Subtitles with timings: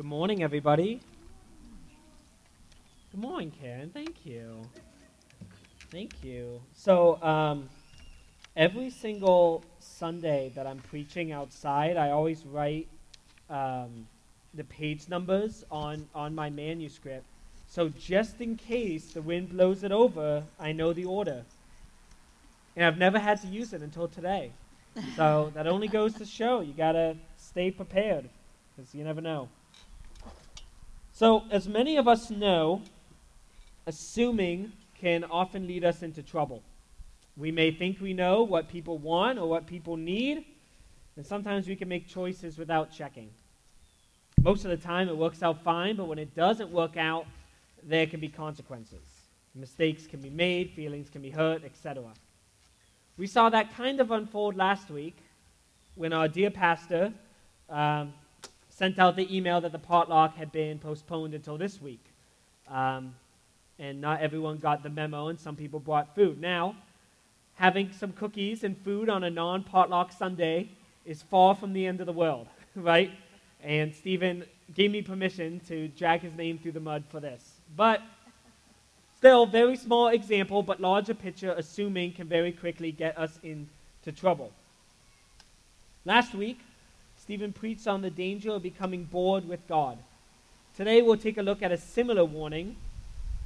[0.00, 0.98] Good morning, everybody.
[3.10, 3.90] Good morning, Karen.
[3.90, 4.62] Thank you.
[5.90, 6.62] Thank you.
[6.72, 7.68] So, um,
[8.56, 12.88] every single Sunday that I'm preaching outside, I always write
[13.50, 14.06] um,
[14.54, 17.26] the page numbers on, on my manuscript.
[17.68, 21.44] So, just in case the wind blows it over, I know the order.
[22.74, 24.52] And I've never had to use it until today.
[25.14, 28.30] So, that only goes to show you got to stay prepared
[28.74, 29.50] because you never know.
[31.20, 32.80] So, as many of us know,
[33.86, 36.62] assuming can often lead us into trouble.
[37.36, 40.46] We may think we know what people want or what people need,
[41.16, 43.28] and sometimes we can make choices without checking.
[44.40, 47.26] Most of the time it works out fine, but when it doesn't work out,
[47.82, 49.04] there can be consequences.
[49.54, 52.02] Mistakes can be made, feelings can be hurt, etc.
[53.18, 55.18] We saw that kind of unfold last week
[55.96, 57.12] when our dear pastor
[57.68, 58.14] um,
[58.80, 62.02] sent out the email that the potluck had been postponed until this week.
[62.66, 63.14] Um,
[63.78, 66.40] and not everyone got the memo, and some people brought food.
[66.40, 66.74] Now,
[67.56, 70.70] having some cookies and food on a non potluck Sunday
[71.04, 73.10] is far from the end of the world, right?
[73.62, 77.60] And Stephen gave me permission to drag his name through the mud for this.
[77.76, 78.00] But
[79.18, 84.50] still, very small example, but larger picture, assuming can very quickly get us into trouble.
[86.06, 86.60] Last week,
[87.30, 89.96] Stephen preached on the danger of becoming bored with God.
[90.76, 92.74] Today, we'll take a look at a similar warning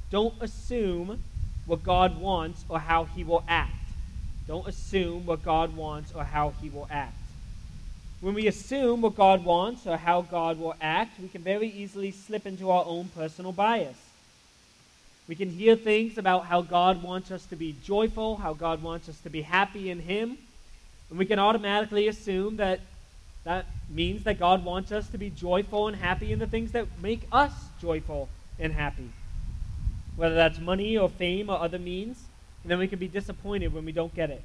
[0.09, 1.21] don't assume
[1.67, 3.75] what God wants or how he will act.
[4.47, 7.15] Don't assume what God wants or how he will act.
[8.21, 12.09] When we assume what God wants or how God will act, we can very easily
[12.09, 13.97] slip into our own personal bias.
[15.27, 19.09] We can hear things about how God wants us to be joyful, how God wants
[19.09, 20.39] us to be happy in Him,
[21.11, 22.79] and we can automatically assume that
[23.45, 26.87] that means that God wants us to be joyful and happy in the things that
[27.01, 28.27] make us joyful
[28.59, 29.09] and happy
[30.15, 32.23] whether that's money or fame or other means,
[32.63, 34.43] and then we can be disappointed when we don't get it.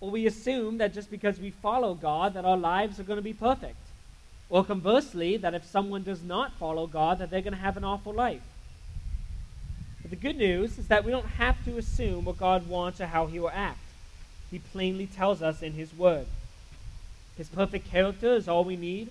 [0.00, 3.22] Or we assume that just because we follow God, that our lives are going to
[3.22, 3.76] be perfect.
[4.48, 7.84] Or conversely, that if someone does not follow God, that they're going to have an
[7.84, 8.42] awful life.
[10.00, 13.06] But the good news is that we don't have to assume what God wants or
[13.06, 13.78] how he will act.
[14.50, 16.26] He plainly tells us in his word.
[17.40, 19.10] His perfect character is all we need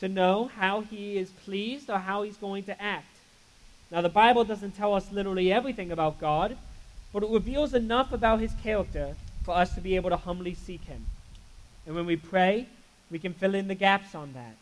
[0.00, 3.14] to know how he is pleased or how he's going to act.
[3.92, 6.58] Now, the Bible doesn't tell us literally everything about God,
[7.12, 10.82] but it reveals enough about his character for us to be able to humbly seek
[10.86, 11.06] him.
[11.86, 12.66] And when we pray,
[13.08, 14.56] we can fill in the gaps on that,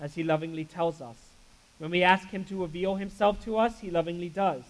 [0.00, 1.16] as he lovingly tells us.
[1.76, 4.62] When we ask him to reveal himself to us, he lovingly does.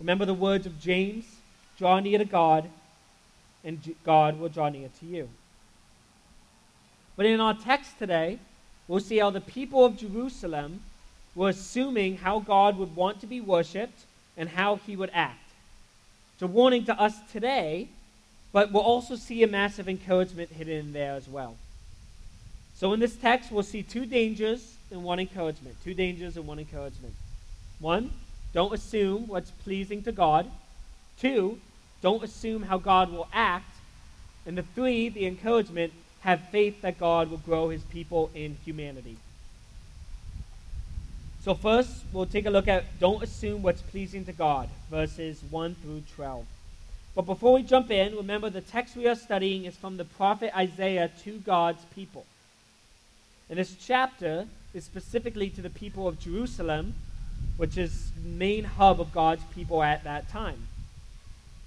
[0.00, 1.36] Remember the words of James
[1.78, 2.68] draw near to God,
[3.62, 5.28] and God will draw near to you.
[7.16, 8.38] But in our text today,
[8.88, 10.82] we'll see how the people of Jerusalem
[11.34, 14.00] were assuming how God would want to be worshiped
[14.36, 15.50] and how he would act.
[16.34, 17.88] It's a warning to us today,
[18.52, 21.56] but we'll also see a massive encouragement hidden in there as well.
[22.74, 25.76] So in this text, we'll see two dangers and one encouragement.
[25.84, 27.14] Two dangers and one encouragement.
[27.78, 28.10] One,
[28.52, 30.50] don't assume what's pleasing to God.
[31.18, 31.58] Two,
[32.00, 33.76] don't assume how God will act.
[34.44, 35.92] And the three, the encouragement,
[36.22, 39.16] have faith that God will grow his people in humanity.
[41.44, 45.74] So, first, we'll take a look at don't assume what's pleasing to God, verses 1
[45.82, 46.46] through 12.
[47.14, 50.56] But before we jump in, remember the text we are studying is from the prophet
[50.56, 52.24] Isaiah to God's people.
[53.50, 56.94] And this chapter is specifically to the people of Jerusalem,
[57.56, 60.68] which is the main hub of God's people at that time.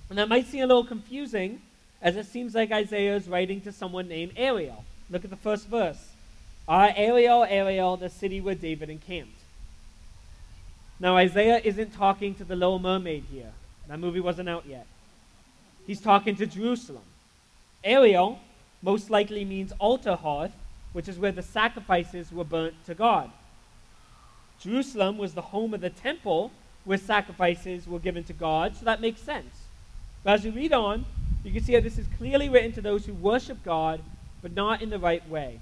[0.10, 1.62] And that might seem a little confusing,
[2.02, 4.84] as it seems like Isaiah is writing to someone named Ariel.
[5.10, 6.12] Look at the first verse.
[6.68, 9.40] Ah, Ariel, Ariel, the city where David encamped.
[11.00, 13.52] Now, Isaiah isn't talking to the Little Mermaid here.
[13.88, 14.88] That movie wasn't out yet.
[15.86, 17.04] He's talking to Jerusalem.
[17.84, 18.40] Ariel
[18.82, 20.54] most likely means altar hearth,
[20.94, 23.30] which is where the sacrifices were burnt to God.
[24.60, 26.52] Jerusalem was the home of the temple
[26.86, 29.65] where sacrifices were given to God, so that makes sense.
[30.26, 31.06] But as you read on,
[31.44, 34.02] you can see that this is clearly written to those who worship God,
[34.42, 35.60] but not in the right way.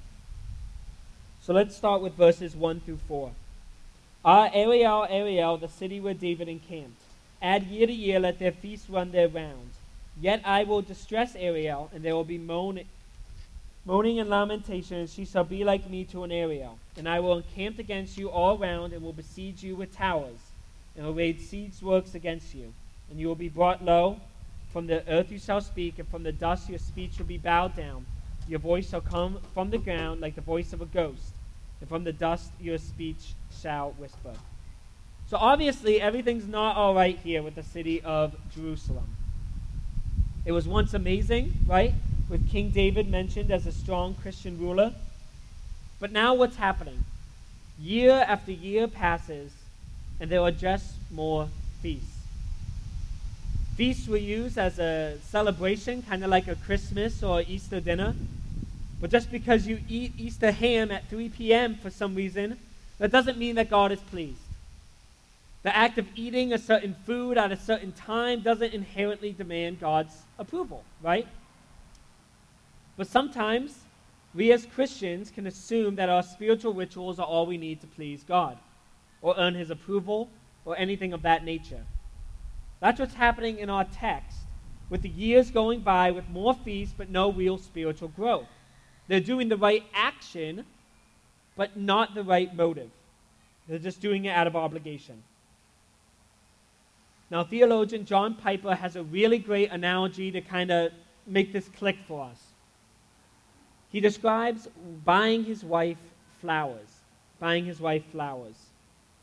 [1.42, 3.32] So let's start with verses 1 through 4.
[4.24, 7.02] Ah, Ariel, Ariel, the city where David encamped.
[7.42, 9.76] Add year to year, let their feasts run their rounds.
[10.22, 12.86] Yet I will distress Ariel, and there will be moaning,
[13.86, 16.80] moaning and lamentation, and she shall be like me to an Ariel.
[16.96, 20.40] And I will encamp against you all round, and will besiege you with towers,
[20.96, 22.74] and will raise siege works against you.
[23.10, 24.22] And you will be brought low.
[24.74, 27.76] From the earth you shall speak, and from the dust your speech shall be bowed
[27.78, 28.06] down.
[28.50, 31.34] Your voice shall come from the ground like the voice of a ghost
[31.84, 34.32] and from the dust your speech shall whisper.
[35.28, 39.18] So obviously, everything's not all right here with the city of Jerusalem.
[40.46, 41.94] It was once amazing, right?
[42.30, 44.94] With King David mentioned as a strong Christian ruler.
[46.00, 47.04] But now what's happening?
[47.78, 49.52] Year after year passes,
[50.22, 51.50] and there are just more
[51.82, 52.13] feasts.
[53.76, 58.14] Feasts were used as a celebration, kind of like a Christmas or Easter dinner.
[59.02, 61.76] But just because you eat Easter ham at 3 p.m.
[61.76, 62.60] for some reason,
[63.00, 64.38] that doesn't mean that God is pleased.
[65.64, 70.14] The act of eating a certain food at a certain time doesn't inherently demand God's
[70.38, 71.28] approval, right?
[72.96, 73.80] But sometimes
[74.36, 78.24] we as Christians can assume that our spiritual rituals are all we need to please
[78.24, 78.58] God
[79.22, 80.30] or earn his approval
[80.64, 81.84] or anything of that nature.
[82.84, 84.40] That's what's happening in our text,
[84.90, 88.50] with the years going by with more feasts but no real spiritual growth.
[89.08, 90.66] They're doing the right action,
[91.56, 92.90] but not the right motive.
[93.70, 95.24] They're just doing it out of obligation.
[97.32, 100.92] Now, theologian John Piper has a really great analogy to kind of
[101.26, 102.44] make this click for us.
[103.94, 104.68] He describes
[105.06, 106.04] buying his wife
[106.42, 106.90] flowers,
[107.40, 108.58] buying his wife flowers.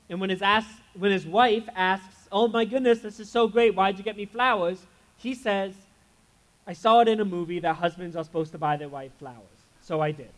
[0.08, 3.74] And when his, ask, when his wife asks, Oh my goodness, this is so great,
[3.74, 4.78] why'd you get me flowers?
[5.18, 5.74] He says,
[6.66, 9.36] I saw it in a movie that husbands are supposed to buy their wife flowers,
[9.82, 10.30] so I did.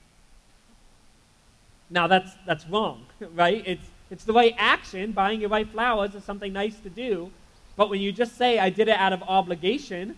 [1.90, 3.04] Now that's, that's wrong,
[3.34, 3.62] right?
[3.66, 5.12] It's, it's the right action.
[5.12, 7.30] Buying your wife flowers is something nice to do,
[7.76, 10.16] but when you just say, I did it out of obligation, it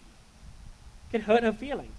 [1.11, 1.91] can hurt her feelings.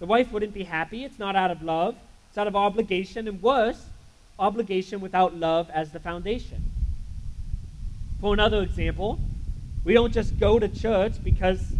[0.00, 1.04] The wife wouldn't be happy.
[1.04, 1.94] It's not out of love,
[2.28, 3.84] it's out of obligation, and worse,
[4.38, 6.64] obligation without love as the foundation.
[8.20, 9.18] For another example,
[9.82, 11.72] we don't just go to church because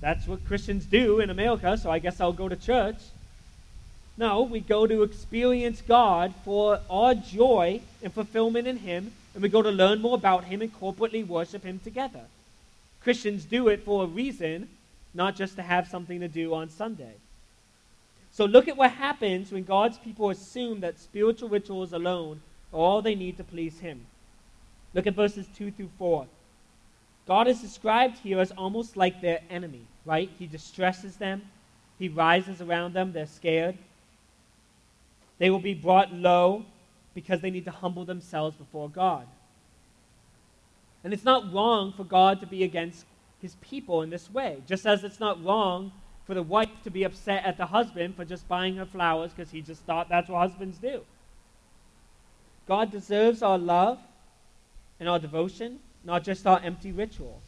[0.00, 2.96] that's what Christians do in America, so I guess I'll go to church.
[4.18, 9.48] No, we go to experience God for our joy and fulfillment in Him and we
[9.48, 12.24] go to learn more about Him and corporately worship Him together.
[13.02, 14.68] Christians do it for a reason,
[15.14, 17.14] not just to have something to do on Sunday.
[18.30, 22.42] So look at what happens when God's people assume that spiritual rituals alone
[22.72, 24.06] are all they need to please Him.
[24.94, 26.26] Look at verses 2 through 4.
[27.26, 30.30] God is described here as almost like their enemy, right?
[30.38, 31.42] He distresses them,
[31.98, 33.78] He rises around them, they're scared.
[35.38, 36.64] They will be brought low
[37.14, 39.26] because they need to humble themselves before God.
[41.04, 43.06] And it's not wrong for God to be against
[43.40, 45.90] his people in this way, just as it's not wrong
[46.26, 49.50] for the wife to be upset at the husband for just buying her flowers because
[49.50, 51.02] he just thought that's what husbands do.
[52.68, 53.98] God deserves our love
[55.02, 57.42] and our devotion, not just our empty rituals.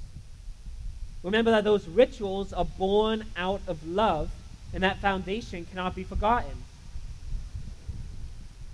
[1.22, 4.28] Remember that those rituals are born out of love,
[4.72, 6.64] and that foundation cannot be forgotten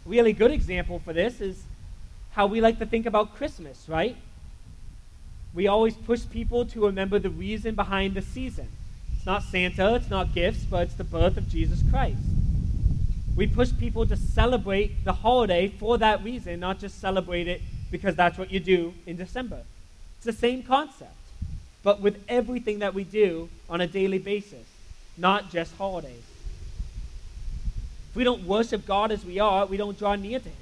[0.07, 1.63] A really good example for this is
[2.31, 4.17] how we like to think about Christmas, right?
[5.53, 8.69] We always push people to remember the reason behind the season.
[9.15, 12.23] It's not Santa, it's not gifts, but it's the birth of Jesus Christ.
[13.37, 17.61] We push people to celebrate the holiday for that reason, not just celebrate it
[17.91, 19.63] because that's what you do in December.
[20.17, 21.15] It's the same concept,
[21.83, 24.67] but with everything that we do on a daily basis,
[25.17, 26.23] not just holidays.
[28.11, 30.55] If we don't worship God as we are, we don't draw near to Him.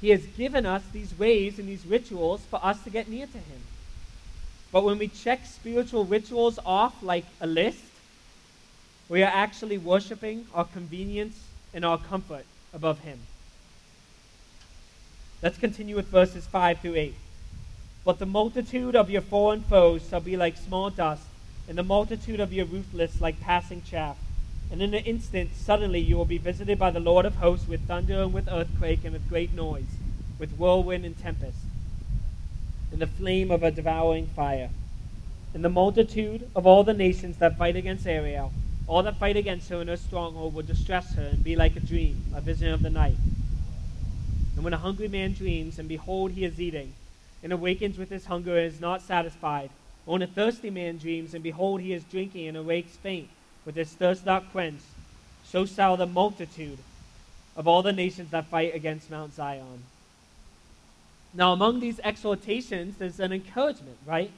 [0.00, 3.38] He has given us these ways and these rituals for us to get near to
[3.38, 3.60] Him.
[4.72, 7.82] But when we check spiritual rituals off like a list,
[9.08, 11.36] we are actually worshiping our convenience
[11.74, 13.18] and our comfort above Him.
[15.42, 17.14] Let's continue with verses 5 through 8.
[18.04, 21.22] But the multitude of your foreign foes shall be like small dust,
[21.66, 24.18] and the multitude of your ruthless like passing chaff.
[24.70, 27.86] And in an instant, suddenly you will be visited by the Lord of hosts with
[27.86, 29.96] thunder and with earthquake and with great noise,
[30.38, 31.56] with whirlwind and tempest,
[32.92, 34.68] and the flame of a devouring fire.
[35.54, 38.52] And the multitude of all the nations that fight against Ariel,
[38.86, 41.80] all that fight against her in her stronghold, will distress her and be like a
[41.80, 43.16] dream, a vision of the night.
[44.60, 46.92] And when a hungry man dreams, and behold, he is eating,
[47.42, 49.70] and awakens with his hunger and is not satisfied,
[50.04, 53.30] or when a thirsty man dreams, and behold, he is drinking and awakes faint,
[53.64, 54.84] with his thirst not quenched,
[55.44, 56.76] so shall the multitude
[57.56, 59.84] of all the nations that fight against Mount Zion.
[61.32, 64.30] Now, among these exhortations, there's an encouragement, right?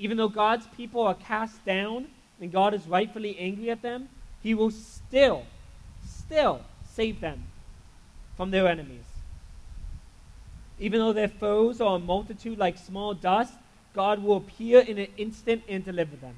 [0.00, 2.08] Even though God's people are cast down
[2.40, 4.08] and God is rightfully angry at them,
[4.42, 5.44] He will still,
[6.04, 7.44] still save them
[8.36, 9.03] from their enemies.
[10.78, 13.54] Even though their foes are a multitude like small dust,
[13.94, 16.34] God will appear in an instant and deliver them.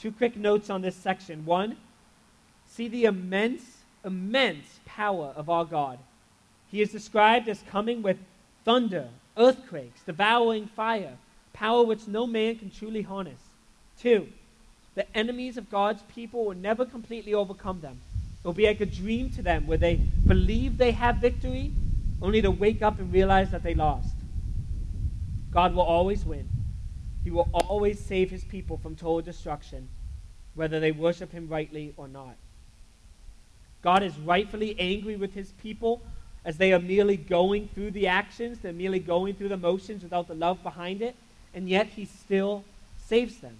[0.00, 1.44] Two quick notes on this section.
[1.44, 1.76] One,
[2.66, 3.62] see the immense,
[4.04, 5.98] immense power of our God.
[6.70, 8.16] He is described as coming with
[8.64, 11.16] thunder, earthquakes, devouring fire,
[11.52, 13.40] power which no man can truly harness.
[13.98, 14.28] Two,
[14.94, 18.00] the enemies of God's people will never completely overcome them.
[18.42, 21.72] It will be like a dream to them where they believe they have victory,
[22.22, 24.14] only to wake up and realize that they lost.
[25.50, 26.48] God will always win.
[27.22, 29.88] He will always save his people from total destruction,
[30.54, 32.36] whether they worship him rightly or not.
[33.82, 36.02] God is rightfully angry with his people
[36.44, 40.28] as they are merely going through the actions, they're merely going through the motions without
[40.28, 41.14] the love behind it,
[41.54, 42.64] and yet he still
[43.06, 43.56] saves them.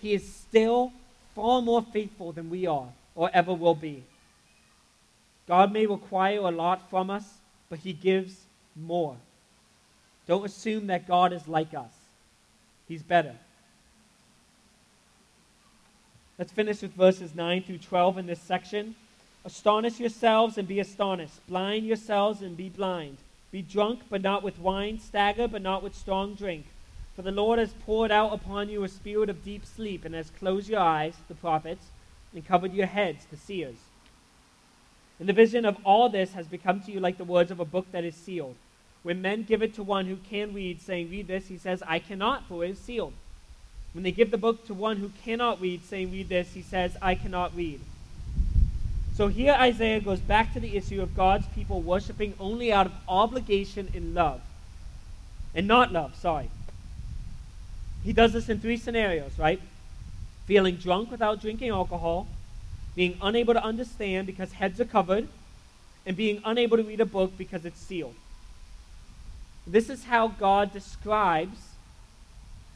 [0.00, 0.92] He is still
[1.34, 4.02] far more faithful than we are or ever will be.
[5.46, 7.37] God may require a lot from us,
[7.68, 8.36] but he gives
[8.76, 9.16] more.
[10.26, 11.92] Don't assume that God is like us.
[12.86, 13.34] He's better.
[16.38, 18.94] Let's finish with verses 9 through 12 in this section.
[19.44, 21.46] Astonish yourselves and be astonished.
[21.48, 23.18] Blind yourselves and be blind.
[23.50, 25.00] Be drunk, but not with wine.
[25.00, 26.66] Stagger, but not with strong drink.
[27.16, 30.30] For the Lord has poured out upon you a spirit of deep sleep, and has
[30.30, 31.86] closed your eyes, the prophets,
[32.32, 33.78] and covered your heads, the seers.
[35.18, 37.64] And the vision of all this has become to you like the words of a
[37.64, 38.56] book that is sealed.
[39.02, 41.98] When men give it to one who can read, saying, Read this, he says, I
[41.98, 43.14] cannot, for it is sealed.
[43.92, 46.96] When they give the book to one who cannot read, saying, Read this, he says,
[47.00, 47.80] I cannot read.
[49.16, 52.92] So here Isaiah goes back to the issue of God's people worshiping only out of
[53.08, 54.40] obligation and love.
[55.54, 56.50] And not love, sorry.
[58.04, 59.60] He does this in three scenarios, right?
[60.46, 62.28] Feeling drunk without drinking alcohol,
[62.98, 65.28] being unable to understand because heads are covered,
[66.04, 68.16] and being unable to read a book because it's sealed.
[69.68, 71.60] This is how God describes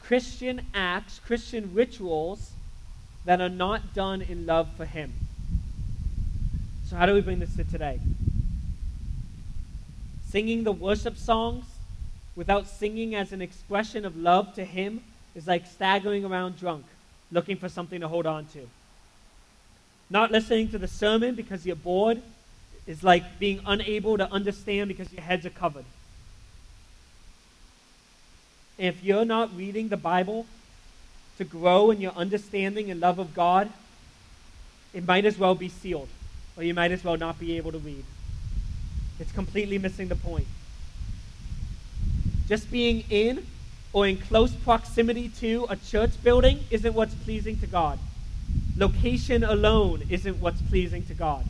[0.00, 2.52] Christian acts, Christian rituals
[3.24, 5.12] that are not done in love for Him.
[6.86, 7.98] So, how do we bring this to today?
[10.28, 11.64] Singing the worship songs
[12.36, 15.02] without singing as an expression of love to Him
[15.34, 16.84] is like staggering around drunk,
[17.32, 18.68] looking for something to hold on to.
[20.12, 22.20] Not listening to the sermon because you're bored
[22.86, 25.86] is like being unable to understand because your heads are covered.
[28.78, 30.44] And If you're not reading the Bible
[31.38, 33.70] to grow in your understanding and love of God,
[34.92, 36.08] it might as well be sealed
[36.58, 38.04] or you might as well not be able to read.
[39.18, 40.46] It's completely missing the point.
[42.48, 43.46] Just being in
[43.94, 47.98] or in close proximity to a church building isn't what's pleasing to God.
[48.76, 51.44] Location alone isn't what's pleasing to God.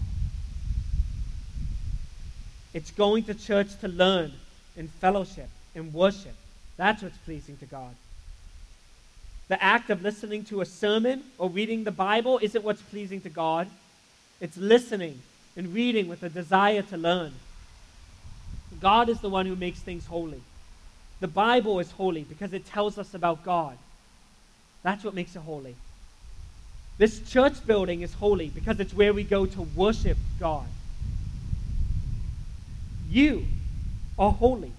[2.75, 4.33] It's going to church to learn
[4.76, 6.35] and fellowship and worship.
[6.76, 7.95] That's what's pleasing to God.
[9.49, 13.29] The act of listening to a sermon or reading the Bible isn't what's pleasing to
[13.29, 13.69] God.
[14.41, 15.21] It's listening
[15.57, 17.33] and reading with a desire to learn.
[18.81, 20.41] God is the one who makes things holy.
[21.21, 23.76] The Bible is holy because it tells us about God.
[24.83, 25.76] That's what makes it holy.
[27.02, 30.68] This church building is holy because it's where we go to worship God.
[33.11, 33.44] You
[34.16, 34.71] are holy.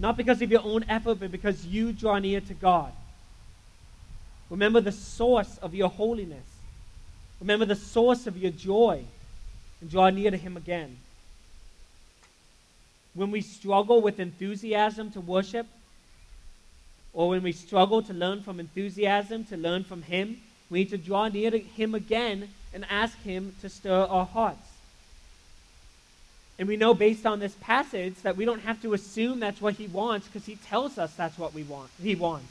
[0.00, 2.90] Not because of your own effort, but because you draw near to God.
[4.50, 6.42] Remember the source of your holiness.
[7.38, 9.04] Remember the source of your joy
[9.80, 10.96] and draw near to Him again.
[13.14, 15.68] When we struggle with enthusiasm to worship,
[17.12, 20.98] or when we struggle to learn from enthusiasm, to learn from Him, we need to
[20.98, 24.66] draw near to Him again and ask Him to stir our hearts.
[26.58, 29.74] And we know based on this passage that we don't have to assume that's what
[29.74, 31.90] He wants because He tells us that's what we want.
[32.00, 32.46] He wants.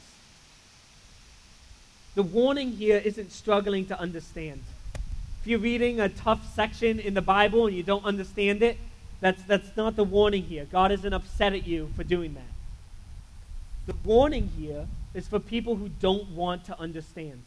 [2.14, 4.62] The warning here isn't struggling to understand.
[5.40, 8.76] If you're reading a tough section in the Bible and you don't understand it,
[9.20, 10.66] that's, that's not the warning here.
[10.70, 12.42] God isn't upset at you for doing that.
[13.86, 17.42] The warning here is for people who don't want to understand,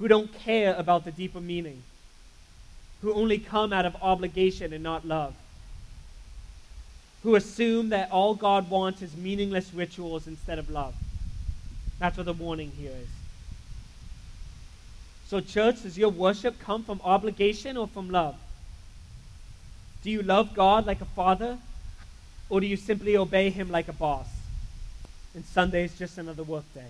[0.00, 1.82] who don't care about the deeper meaning,
[3.02, 5.34] who only come out of obligation and not love,
[7.22, 10.94] who assume that all God wants is meaningless rituals instead of love.
[11.98, 13.08] That's what the warning here is.
[15.28, 18.36] So, church, does your worship come from obligation or from love?
[20.02, 21.58] Do you love God like a father?
[22.48, 24.26] Or do you simply obey him like a boss?
[25.34, 26.88] And Sunday is just another workday.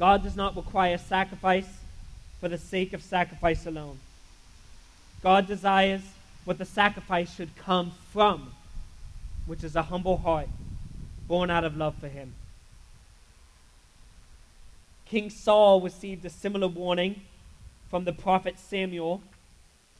[0.00, 1.68] God does not require sacrifice
[2.40, 3.98] for the sake of sacrifice alone.
[5.22, 6.00] God desires
[6.46, 8.52] what the sacrifice should come from,
[9.44, 10.48] which is a humble heart
[11.28, 12.32] born out of love for him.
[15.04, 17.20] King Saul received a similar warning
[17.90, 19.22] from the prophet Samuel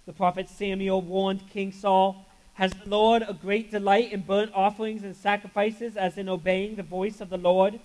[0.06, 5.04] the prophet Samuel warned King Saul Has the Lord a great delight in burnt offerings
[5.04, 7.78] and sacrifices as in obeying the voice of the Lord?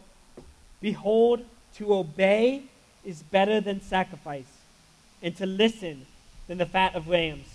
[0.81, 1.45] Behold,
[1.77, 2.63] to obey
[3.03, 4.45] is better than sacrifice,
[5.21, 6.05] and to listen
[6.47, 7.47] than the fat of rams.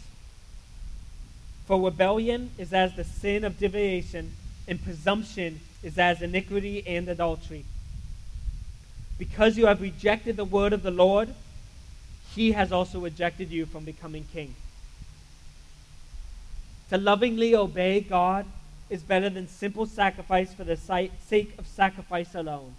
[1.67, 4.33] For rebellion is as the sin of deviation,
[4.67, 7.65] and presumption is as iniquity and adultery.
[9.19, 11.35] Because you have rejected the word of the Lord,
[12.35, 14.55] he has also rejected you from becoming king.
[16.91, 18.47] To lovingly obey God
[18.89, 22.75] is better than simple sacrifice for the sake of sacrifice alone.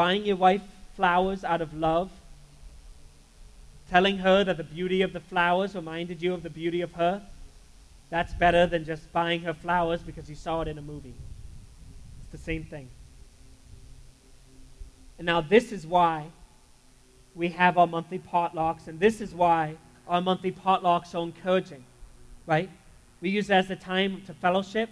[0.00, 0.62] Buying your wife
[0.96, 2.10] flowers out of love,
[3.90, 7.20] telling her that the beauty of the flowers reminded you of the beauty of her,
[8.08, 11.12] that's better than just buying her flowers because you saw it in a movie.
[12.22, 12.88] It's the same thing.
[15.18, 16.28] And now, this is why
[17.34, 19.76] we have our monthly potlucks, and this is why
[20.08, 21.84] our monthly potlucks are encouraging,
[22.46, 22.70] right?
[23.20, 24.88] We use it as a time to fellowship,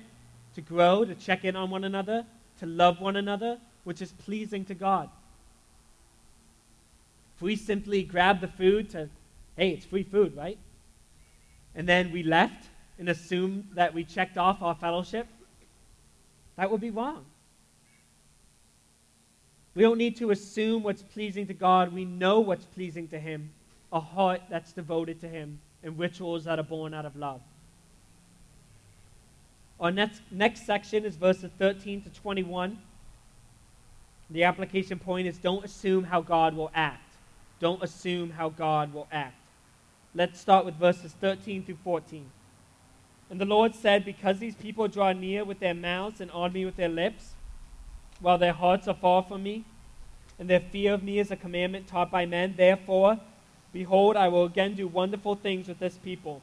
[0.55, 2.27] to grow, to check in on one another,
[2.59, 3.59] to love one another,
[3.89, 5.09] which is pleasing to God.
[7.37, 9.09] If we simply grab the food to,
[9.57, 10.59] hey, it's free food, right?
[11.75, 12.67] And then we left
[12.99, 15.27] and assumed that we checked off our fellowship,
[16.57, 17.25] that would be wrong.
[19.75, 21.91] We don't need to assume what's pleasing to God.
[21.91, 23.53] We know what's pleasing to Him
[23.91, 27.41] a heart that's devoted to Him and rituals that are born out of love.
[29.81, 32.77] Our next, next section is verses 13 to 21.
[34.31, 37.15] The application point is don't assume how God will act.
[37.61, 39.35] Don't assume how God will act.
[40.15, 42.31] Let's start with verses 13 through 14.
[43.31, 46.65] And the Lord said, Because these people draw near with their mouths and honor me
[46.65, 47.35] with their lips,
[48.21, 49.65] while their hearts are far from me,
[50.39, 52.55] and their fear of me is a commandment taught by men.
[52.57, 53.19] Therefore,
[53.73, 56.43] behold, I will again do wonderful things with this people,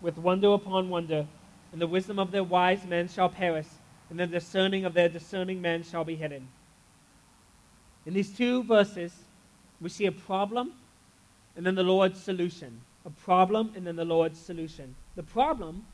[0.00, 1.26] with wonder upon wonder,
[1.70, 3.68] and the wisdom of their wise men shall perish,
[4.10, 6.48] and the discerning of their discerning men shall be hidden.
[8.06, 9.12] In these two verses,
[9.80, 10.72] we see a problem
[11.56, 12.80] and then the Lord's solution.
[13.04, 14.94] A problem and then the Lord's solution.
[15.16, 15.84] The problem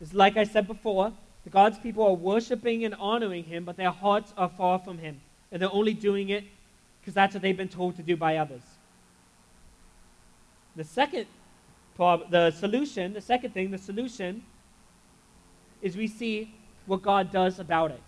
[0.00, 1.12] is, like I said before,
[1.44, 5.20] the God's people are worshiping and honoring him, but their hearts are far from him.
[5.52, 6.44] And they're only doing it
[7.00, 8.62] because that's what they've been told to do by others.
[10.76, 11.26] The second
[11.96, 14.42] problem, the solution, the second thing, the solution
[15.80, 16.54] is we see
[16.86, 18.00] what God does about it.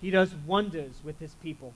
[0.00, 1.74] He does wonders with his people.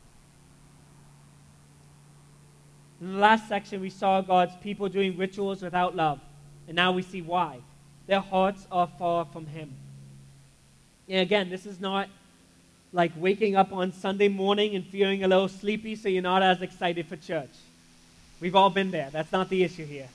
[3.01, 6.21] In the last section, we saw God's people doing rituals without love.
[6.67, 7.61] And now we see why.
[8.07, 9.73] Their hearts are far from him.
[11.09, 12.09] And again, this is not
[12.93, 16.61] like waking up on Sunday morning and feeling a little sleepy so you're not as
[16.61, 17.51] excited for church.
[18.41, 19.09] We've all been there.
[19.11, 20.09] That's not the issue here.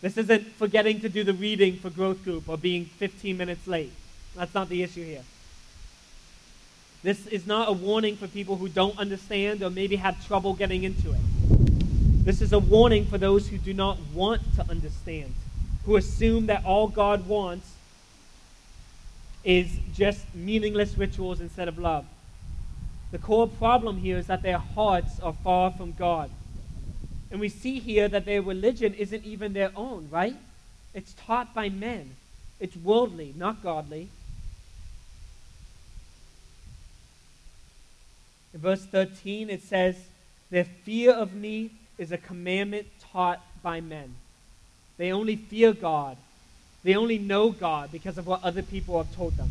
[0.00, 3.92] This isn't forgetting to do the reading for growth group or being 15 minutes late.
[4.36, 5.22] That's not the issue here.
[7.02, 10.84] This is not a warning for people who don't understand or maybe have trouble getting
[10.84, 11.61] into it.
[12.24, 15.34] This is a warning for those who do not want to understand,
[15.84, 17.68] who assume that all God wants
[19.42, 22.06] is just meaningless rituals instead of love.
[23.10, 26.30] The core problem here is that their hearts are far from God.
[27.32, 30.36] And we see here that their religion isn't even their own, right?
[30.94, 32.14] It's taught by men.
[32.60, 34.10] It's worldly, not godly.
[38.54, 39.96] In verse 13, it says,
[40.50, 44.14] Their fear of me is a commandment taught by men.
[44.98, 46.18] They only fear God
[46.84, 49.50] they only know God because of what other people have told them.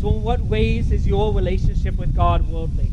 [0.00, 2.90] So, in what ways is your relationship with God worldly?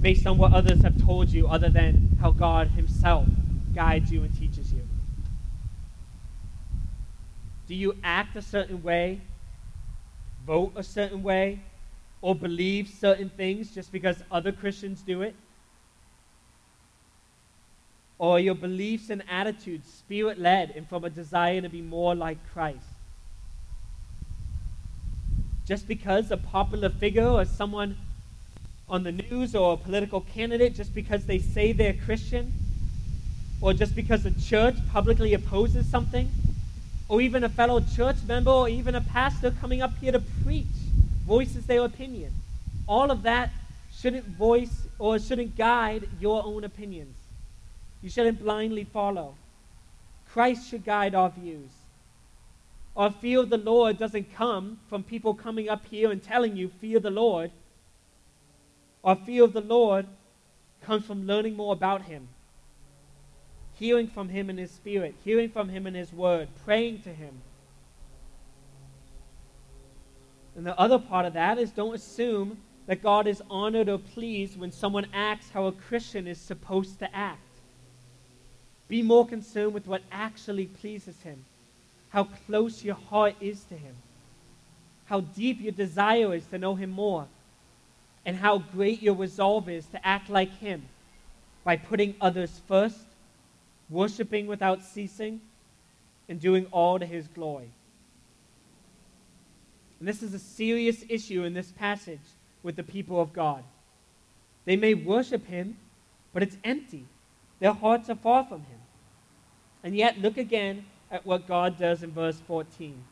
[0.00, 3.26] Based on what others have told you, other than how God Himself
[3.74, 4.86] guides you and teaches you?
[7.68, 9.20] Do you act a certain way,
[10.46, 11.60] vote a certain way,
[12.20, 15.34] or believe certain things just because other Christians do it?
[18.20, 22.36] Or your beliefs and attitudes spirit led and from a desire to be more like
[22.52, 22.84] Christ?
[25.66, 27.96] Just because a popular figure or someone
[28.90, 32.52] on the news or a political candidate, just because they say they're Christian,
[33.62, 36.28] or just because a church publicly opposes something,
[37.08, 40.66] or even a fellow church member or even a pastor coming up here to preach
[41.26, 42.34] voices their opinion.
[42.86, 43.50] All of that
[43.96, 47.16] shouldn't voice or shouldn't guide your own opinions.
[48.02, 49.34] You shouldn't blindly follow.
[50.32, 51.70] Christ should guide our views.
[52.96, 56.68] Our fear of the Lord doesn't come from people coming up here and telling you,
[56.80, 57.50] fear the Lord.
[59.04, 60.06] Our fear of the Lord
[60.82, 62.28] comes from learning more about Him,
[63.74, 67.42] hearing from Him in His Spirit, hearing from Him in His Word, praying to Him.
[70.56, 74.58] And the other part of that is don't assume that God is honored or pleased
[74.58, 77.49] when someone acts how a Christian is supposed to act.
[78.90, 81.44] Be more concerned with what actually pleases Him,
[82.08, 83.94] how close your heart is to Him,
[85.04, 87.28] how deep your desire is to know Him more,
[88.26, 90.82] and how great your resolve is to act like Him
[91.62, 92.98] by putting others first,
[93.88, 95.40] worshiping without ceasing,
[96.28, 97.70] and doing all to His glory.
[100.00, 102.18] And this is a serious issue in this passage
[102.64, 103.62] with the people of God.
[104.64, 105.76] They may worship Him,
[106.32, 107.04] but it's empty.
[107.60, 108.79] Their hearts are far from Him.
[109.82, 113.02] And yet, look again at what God does in verse 14.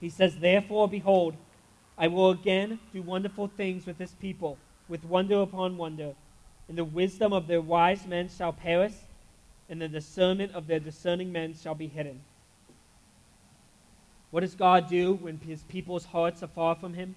[0.00, 1.36] He says, Therefore, behold,
[1.96, 6.14] I will again do wonderful things with this people, with wonder upon wonder.
[6.68, 8.94] And the wisdom of their wise men shall perish,
[9.68, 12.20] and the discernment of their discerning men shall be hidden.
[14.30, 17.14] What does God do when his people's hearts are far from him?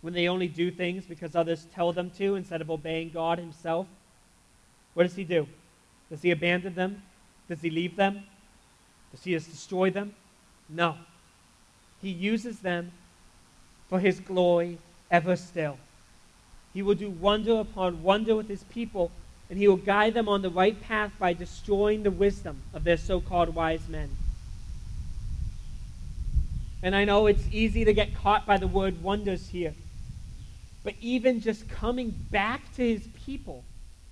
[0.00, 3.88] When they only do things because others tell them to instead of obeying God himself?
[4.94, 5.48] What does he do?
[6.12, 7.02] Does he abandon them?
[7.48, 8.24] Does he leave them?
[9.10, 10.14] Does he just destroy them?
[10.68, 10.96] No.
[12.02, 12.92] He uses them
[13.88, 14.76] for his glory
[15.10, 15.78] ever still.
[16.74, 19.10] He will do wonder upon wonder with his people,
[19.48, 22.98] and he will guide them on the right path by destroying the wisdom of their
[22.98, 24.10] so called wise men.
[26.82, 29.72] And I know it's easy to get caught by the word wonders here.
[30.84, 33.64] But even just coming back to his people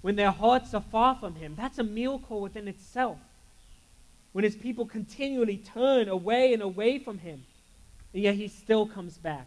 [0.02, 1.54] when their hearts are far from him.
[1.56, 3.18] That's a miracle within itself.
[4.32, 7.44] When his people continually turn away and away from him,
[8.14, 9.46] and yet he still comes back.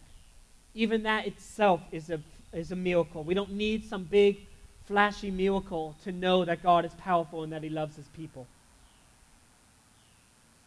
[0.74, 2.20] Even that itself is a,
[2.52, 3.22] is a miracle.
[3.22, 4.38] We don't need some big,
[4.86, 8.46] flashy miracle to know that God is powerful and that he loves his people.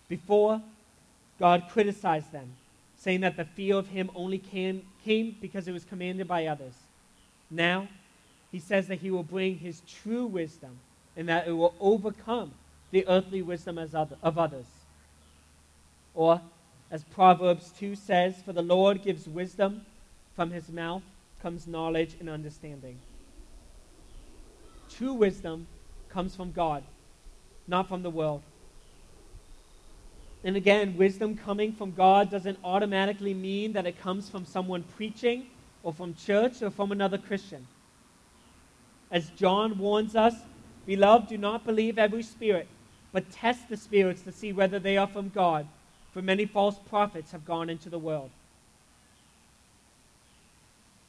[0.09, 0.61] Before,
[1.39, 2.53] God criticized them,
[2.97, 6.73] saying that the fear of him only came, came because it was commanded by others.
[7.51, 7.87] Now,
[8.51, 10.79] he says that he will bring his true wisdom
[11.15, 12.51] and that it will overcome
[12.91, 14.65] the earthly wisdom of others.
[16.13, 16.41] Or,
[16.89, 19.85] as Proverbs 2 says, For the Lord gives wisdom,
[20.35, 21.03] from his mouth
[21.41, 22.97] comes knowledge and understanding.
[24.89, 25.67] True wisdom
[26.09, 26.83] comes from God,
[27.67, 28.41] not from the world.
[30.43, 35.47] And again, wisdom coming from God doesn't automatically mean that it comes from someone preaching
[35.83, 37.67] or from church or from another Christian.
[39.11, 40.35] As John warns us,
[40.85, 42.67] beloved, do not believe every spirit,
[43.11, 45.67] but test the spirits to see whether they are from God,
[46.13, 48.29] for many false prophets have gone into the world.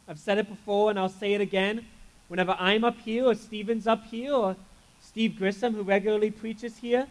[0.09, 1.85] I've said it before and I'll say it again.
[2.29, 4.57] Whenever I'm up here, or Stephen's up here, or
[5.03, 7.07] Steve Grissom, who regularly preaches here,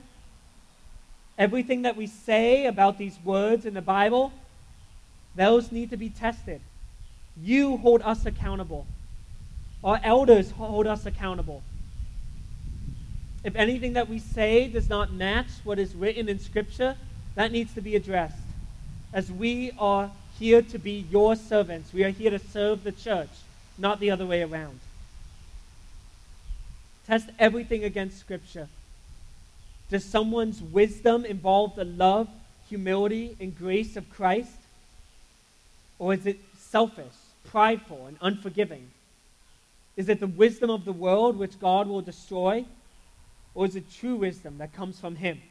[1.38, 4.32] everything that we say about these words in the Bible,
[5.36, 6.62] those need to be tested.
[7.42, 8.88] You hold us accountable.
[9.84, 11.62] Our elders hold us accountable.
[13.44, 16.96] If anything that we say does not match what is written in Scripture,
[17.36, 18.36] that needs to be addressed.
[19.14, 23.30] As we are here to be your servants, we are here to serve the church,
[23.78, 24.80] not the other way around.
[27.06, 28.68] Test everything against Scripture.
[29.90, 32.28] Does someone's wisdom involve the love,
[32.68, 34.58] humility, and grace of Christ?
[36.00, 37.06] Or is it selfish,
[37.46, 38.90] prideful, and unforgiving?
[39.98, 42.66] Is it the wisdom of the world which God will destroy?
[43.56, 45.42] Or is it true wisdom that comes from Him?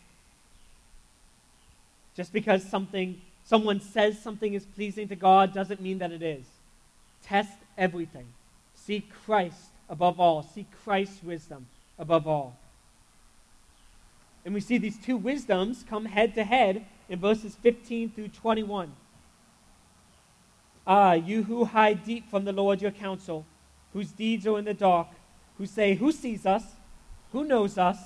[2.17, 6.47] Just because something, someone says something is pleasing to God doesn't mean that it is.
[7.25, 8.27] Test everything.
[8.77, 9.59] Seek Christ
[9.91, 10.45] above all.
[10.45, 11.67] Seek Christ's wisdom
[11.99, 12.57] above all.
[14.45, 18.93] And we see these two wisdoms come head to head in verses 15 through 21.
[20.87, 23.45] Ah, you who hide deep from the Lord your counsel
[23.97, 25.07] whose deeds are in the dark,
[25.57, 26.63] who say, Who sees us?
[27.33, 27.97] Who knows us?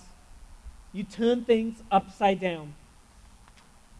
[0.92, 2.74] You turn things upside down.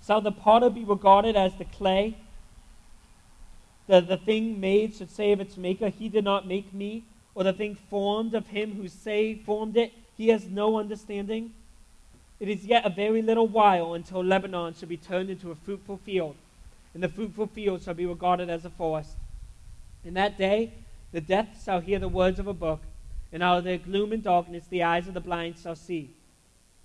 [0.07, 2.17] Shall the potter be regarded as the clay?
[3.89, 7.03] The, the thing made should say of its maker, He did not make me,
[7.35, 11.51] or the thing formed of him who say formed it, He has no understanding.
[12.39, 15.97] It is yet a very little while until Lebanon shall be turned into a fruitful
[16.05, 16.37] field,
[16.95, 19.17] and the fruitful field shall be regarded as a forest.
[20.05, 20.73] In that day
[21.13, 22.83] the deaf shall hear the words of a book,
[23.33, 26.15] and out of their gloom and darkness the eyes of the blind shall see.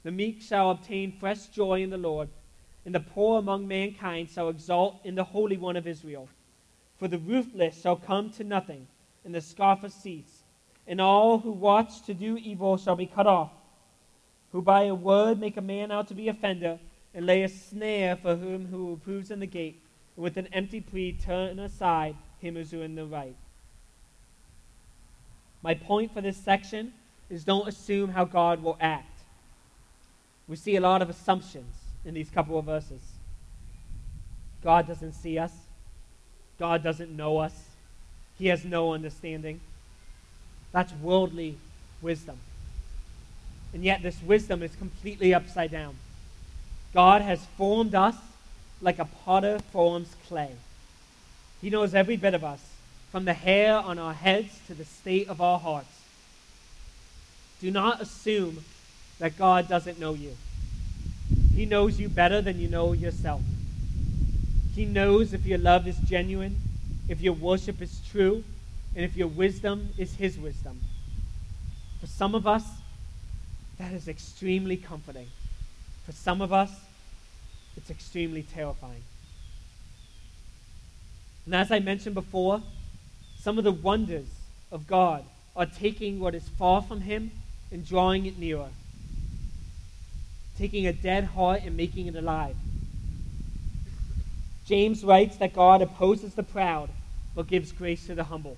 [0.04, 2.30] The meek shall obtain fresh joy in the Lord,
[2.86, 6.30] and the poor among mankind shall exult in the Holy One of Israel.
[6.98, 8.88] For the ruthless shall come to nothing,
[9.24, 10.44] and the scoffer cease,
[10.88, 13.52] and all who watch to do evil shall be cut off.
[14.52, 16.80] who by a word make a man out to be offender,
[17.14, 19.82] and lay a snare for him who approves in the gate,
[20.16, 23.36] and with an empty plea turn aside him who's in the right.
[25.66, 26.94] My point for this section
[27.28, 29.24] is don't assume how God will act.
[30.48, 31.74] We see a lot of assumptions
[32.06, 33.02] in these couple of verses.
[34.64, 35.52] God doesn't see us.
[36.60, 37.64] God doesn't know us.
[38.38, 39.60] He has no understanding.
[40.72, 41.58] That's worldly
[42.00, 42.38] wisdom.
[43.74, 45.96] And yet, this wisdom is completely upside down.
[46.94, 48.16] God has formed us
[48.84, 50.52] like a potter forms clay.
[51.60, 52.62] He knows every bit of us,
[53.16, 56.02] from the hair on our heads to the state of our hearts.
[57.62, 58.66] Do not assume
[59.20, 60.36] that God doesn't know you.
[61.56, 63.42] He knows you better than you know yourself.
[64.76, 66.58] He knows if your love is genuine,
[67.08, 68.44] if your worship is true,
[68.94, 70.82] and if your wisdom is His wisdom.
[72.02, 72.66] For some of us,
[73.78, 75.28] that is extremely comforting.
[76.06, 76.72] For some of us,
[77.78, 79.04] it's extremely terrifying.
[81.46, 82.62] And as I mentioned before,
[83.46, 84.26] some of the wonders
[84.72, 85.24] of God
[85.56, 87.30] are taking what is far from Him
[87.72, 88.70] and drawing it nearer,
[90.58, 92.56] taking a dead heart and making it alive.
[94.66, 96.90] James writes that God opposes the proud
[97.36, 98.58] but gives grace to the humble.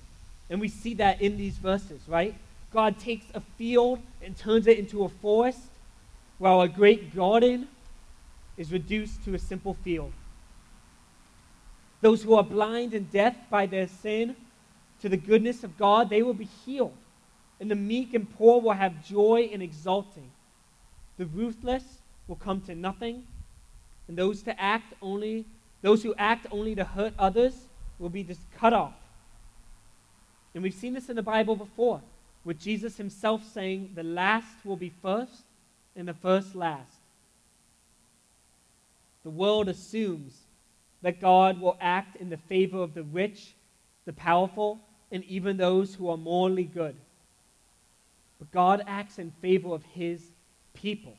[0.50, 2.34] And we see that in these verses, right?
[2.72, 5.64] God takes a field and turns it into a forest,
[6.38, 7.68] while a great garden
[8.56, 10.14] is reduced to a simple field.
[12.00, 14.38] Those who are blind and deaf by their sin
[15.02, 16.98] to the goodness of God, they will be healed.
[17.60, 20.32] And the meek and poor will have joy in exulting.
[21.18, 21.84] The ruthless
[22.28, 23.24] will come to nothing,
[24.08, 25.46] and those to act only
[25.82, 27.54] those who act only to hurt others
[28.00, 28.96] will be just cut off.
[30.54, 32.02] And we've seen this in the Bible before,
[32.44, 35.44] with Jesus himself saying, The last will be first,
[35.96, 36.98] and the first last.
[39.24, 40.34] The world assumes
[41.02, 43.54] that God will act in the favor of the rich,
[44.06, 44.80] the powerful,
[45.12, 46.96] and even those who are morally good.
[48.40, 50.32] But God acts in favor of his
[50.74, 51.18] people,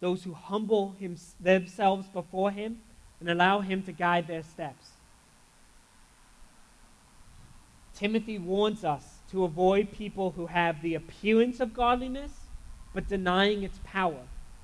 [0.00, 2.78] those who humble him, themselves before him
[3.20, 4.88] and allow him to guide their steps.
[7.94, 12.32] Timothy warns us to avoid people who have the appearance of godliness
[12.92, 14.20] but denying its power.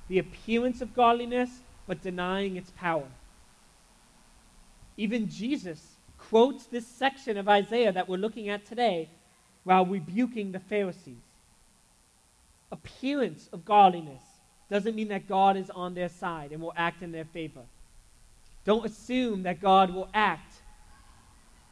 [0.07, 3.07] The appearance of godliness but denying its power.
[4.97, 5.90] Even Jesus
[6.31, 9.09] quotes this section of Isaiah that we're looking at today
[9.65, 11.27] while rebuking the Pharisees.
[12.71, 14.23] Appearance of godliness
[14.69, 17.63] doesn't mean that God is on their side and will act in their favor.
[18.63, 20.61] Don't assume that God will act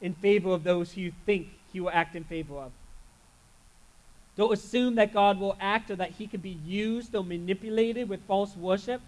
[0.02, 2.74] in favor of those who you think he will act in favor of.
[4.36, 8.19] Don't assume that God will act or that he can be used or manipulated with
[8.28, 9.02] false worship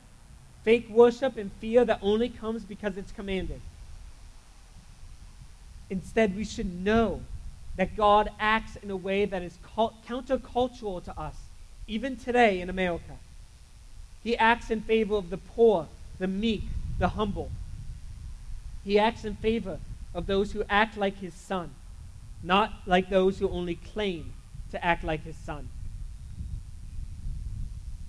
[0.63, 3.61] fake worship and fear that only comes because it's commanded.
[5.91, 7.21] Instead, we should know
[7.75, 9.59] that God acts in a way that is
[10.07, 11.35] countercultural to us,
[11.87, 13.17] even today in America.
[14.23, 16.63] He acts in favor of the poor, the meek,
[16.97, 17.51] the humble.
[18.83, 19.77] He acts in favor
[20.15, 21.69] of those who act like his son,
[22.41, 24.33] not like those who only claim
[24.71, 25.69] to act like his son.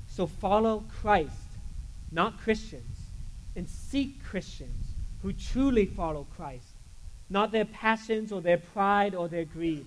[0.08, 1.52] So follow Christ
[2.12, 2.98] not Christians,
[3.56, 4.92] and seek Christians
[5.22, 6.71] who truly follow Christ,
[7.32, 9.86] not their passions or their pride or their greed.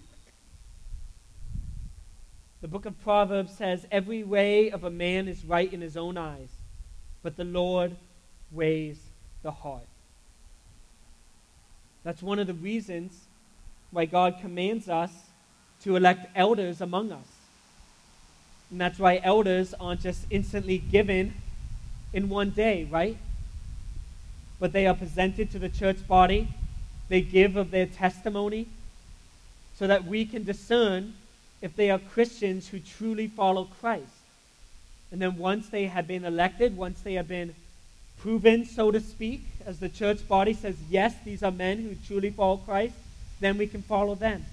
[2.61, 6.17] The book of Proverbs says, Every way of a man is right in his own
[6.17, 6.49] eyes,
[7.21, 7.95] but the Lord
[8.51, 8.97] weighs
[9.43, 9.85] the heart.
[12.03, 13.25] That's one of the reasons
[13.91, 15.11] why God commands us
[15.83, 17.27] to elect elders among us.
[18.71, 21.33] And that's why elders aren't just instantly given
[22.13, 23.17] in one day, right?
[24.59, 26.47] But they are presented to the church body.
[27.09, 28.67] They give of their testimony
[29.77, 31.13] so that we can discern
[31.61, 34.07] if they are Christians who truly follow Christ.
[35.11, 37.55] And then once they have been elected, once they have been
[38.19, 42.29] proven, so to speak, as the church body says, yes, these are men who truly
[42.31, 42.95] follow Christ,
[43.39, 44.45] then we can follow them.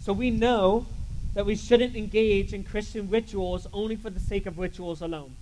[0.00, 0.86] So we know
[1.34, 5.34] that we shouldn't engage in Christian rituals only for the sake of rituals alone,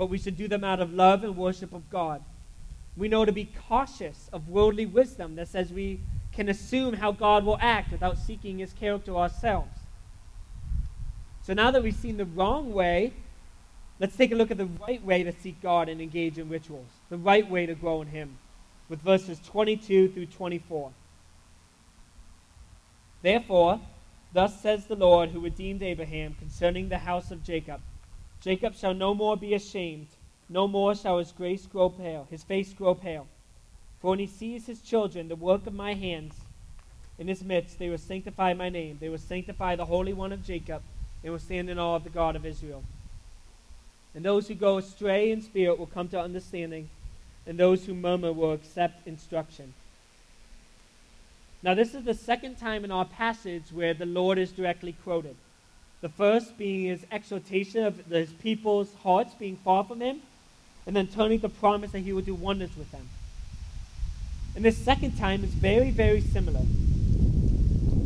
[0.00, 2.24] but we should do them out of love and worship of God.
[2.96, 6.00] We know to be cautious of worldly wisdom that says we
[6.32, 9.78] can assume how God will act without seeking his character ourselves.
[11.42, 13.12] So now that we've seen the wrong way,
[13.98, 16.88] let's take a look at the right way to seek God and engage in rituals,
[17.10, 18.38] the right way to grow in him,
[18.88, 20.92] with verses 22 through 24.
[23.20, 23.82] Therefore,
[24.32, 27.80] Thus says the Lord who redeemed Abraham concerning the house of Jacob
[28.40, 30.08] Jacob shall no more be ashamed,
[30.48, 33.26] no more shall his face grow pale, his face grow pale.
[34.00, 36.34] For when he sees his children, the work of my hands,
[37.18, 38.96] in his midst, they will sanctify my name.
[38.98, 40.82] They will sanctify the Holy One of Jacob,
[41.22, 42.82] and will stand in awe of the God of Israel.
[44.14, 46.88] And those who go astray in spirit will come to understanding,
[47.46, 49.74] and those who murmur will accept instruction.
[51.62, 55.36] Now, this is the second time in our passage where the Lord is directly quoted.
[56.00, 60.20] The first being his exhortation of his people's hearts being far from him,
[60.86, 63.08] and then turning to promise that he will do wonders with them.
[64.56, 66.62] And this second time is very, very similar.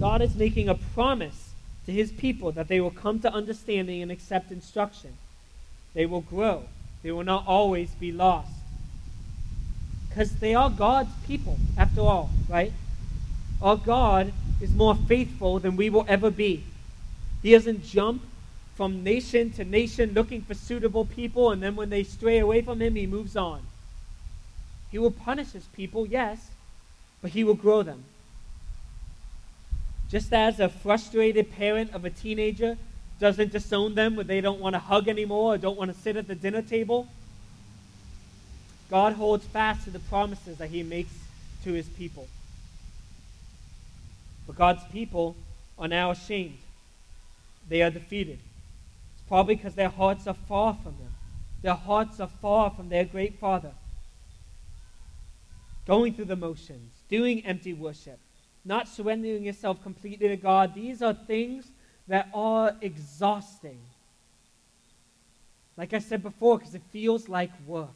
[0.00, 1.52] God is making a promise
[1.86, 5.16] to his people that they will come to understanding and accept instruction.
[5.94, 6.64] They will grow.
[7.02, 8.50] They will not always be lost.
[10.08, 12.72] Because they are God's people, after all, right?
[13.62, 16.64] Our God is more faithful than we will ever be.
[17.44, 18.22] He doesn't jump
[18.74, 22.80] from nation to nation looking for suitable people, and then when they stray away from
[22.80, 23.60] him, he moves on.
[24.90, 26.48] He will punish his people, yes,
[27.20, 28.04] but he will grow them.
[30.08, 32.78] Just as a frustrated parent of a teenager
[33.20, 36.16] doesn't disown them when they don't want to hug anymore or don't want to sit
[36.16, 37.08] at the dinner table,
[38.90, 41.12] God holds fast to the promises that he makes
[41.64, 42.26] to his people.
[44.46, 45.36] But God's people
[45.78, 46.56] are now ashamed.
[47.68, 48.38] They are defeated.
[49.14, 51.14] It's probably because their hearts are far from them.
[51.62, 53.72] Their hearts are far from their great Father.
[55.86, 58.18] Going through the motions, doing empty worship,
[58.64, 61.70] not surrendering yourself completely to God, these are things
[62.08, 63.78] that are exhausting.
[65.76, 67.88] Like I said before, because it feels like work.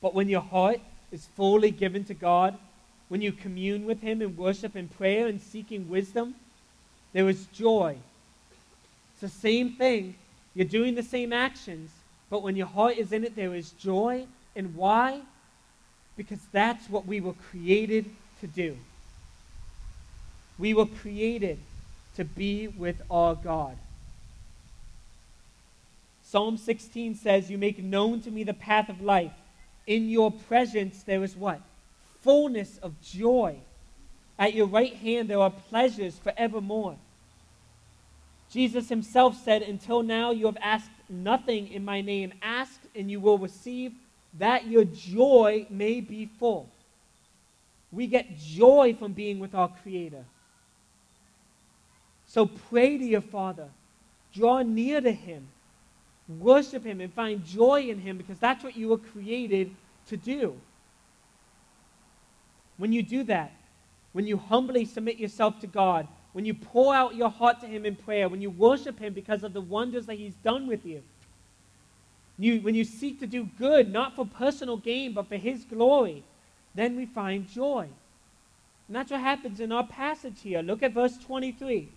[0.00, 0.80] But when your heart
[1.10, 2.58] is fully given to God,
[3.08, 6.34] when you commune with Him in worship and prayer and seeking wisdom,
[7.12, 7.96] there is joy.
[9.12, 10.14] It's the same thing.
[10.54, 11.90] You're doing the same actions,
[12.30, 14.26] but when your heart is in it, there is joy.
[14.54, 15.20] And why?
[16.16, 18.04] Because that's what we were created
[18.40, 18.76] to do.
[20.58, 21.58] We were created
[22.16, 23.76] to be with our God.
[26.24, 29.32] Psalm 16 says, You make known to me the path of life.
[29.86, 31.60] In your presence there is what?
[32.28, 33.56] Fullness of joy.
[34.38, 36.98] At your right hand there are pleasures forevermore.
[38.50, 42.34] Jesus himself said, Until now you have asked nothing in my name.
[42.42, 43.92] Ask and you will receive,
[44.38, 46.68] that your joy may be full.
[47.90, 50.26] We get joy from being with our Creator.
[52.26, 53.70] So pray to your Father.
[54.34, 55.48] Draw near to Him.
[56.28, 59.74] Worship Him and find joy in Him because that's what you were created
[60.08, 60.60] to do.
[62.78, 63.52] When you do that,
[64.12, 67.84] when you humbly submit yourself to God, when you pour out your heart to Him
[67.84, 71.02] in prayer, when you worship Him because of the wonders that He's done with you,
[72.38, 76.24] you when you seek to do good, not for personal gain, but for His glory,
[76.74, 77.88] then we find joy.
[78.86, 80.62] And that's what happens in our passage here.
[80.62, 81.88] Look at verse 23.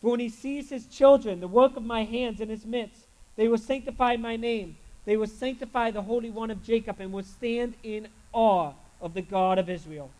[0.00, 3.02] For when he sees his children, the work of my hands in his midst,
[3.36, 4.76] they will sanctify my name.
[5.04, 9.22] They will sanctify the Holy One of Jacob and will stand in awe of the
[9.22, 10.10] God of Israel.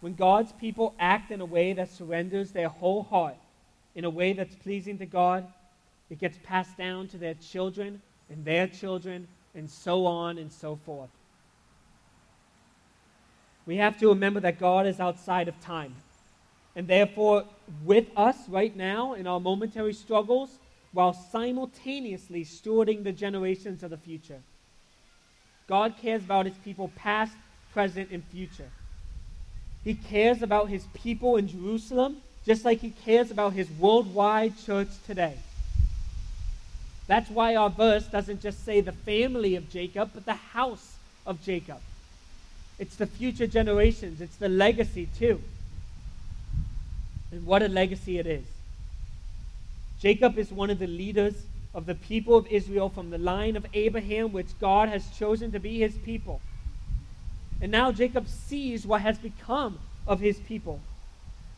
[0.00, 3.36] When God's people act in a way that surrenders their whole heart,
[3.94, 5.46] in a way that's pleasing to God,
[6.10, 10.76] it gets passed down to their children and their children and so on and so
[10.84, 11.10] forth.
[13.64, 15.94] We have to remember that God is outside of time.
[16.76, 17.44] And therefore,
[17.84, 20.50] with us right now in our momentary struggles,
[20.92, 24.40] while simultaneously stewarding the generations of the future.
[25.68, 27.32] God cares about his people past,
[27.72, 28.70] present, and future.
[29.84, 34.88] He cares about his people in Jerusalem just like he cares about his worldwide church
[35.04, 35.34] today.
[37.08, 40.94] That's why our verse doesn't just say the family of Jacob, but the house
[41.26, 41.80] of Jacob.
[42.78, 45.40] It's the future generations, it's the legacy too.
[47.32, 48.44] And what a legacy it is.
[50.00, 51.34] Jacob is one of the leaders
[51.76, 55.60] of the people of Israel from the line of Abraham, which God has chosen to
[55.60, 56.40] be his people.
[57.60, 60.80] And now Jacob sees what has become of his people.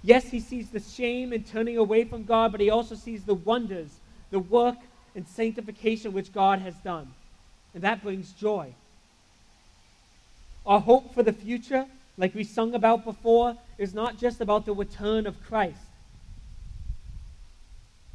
[0.02, 3.34] Yes, he sees the shame in turning away from God, but he also sees the
[3.34, 3.90] wonders,
[4.32, 4.76] the work
[5.14, 7.14] and sanctification which God has done.
[7.72, 8.74] And that brings joy.
[10.66, 14.74] Our hope for the future, like we sung about before, is not just about the
[14.74, 15.78] return of Christ,